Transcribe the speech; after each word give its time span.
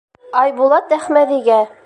Айбулат 0.43 0.97
Әхмәҙигә: 0.99 1.63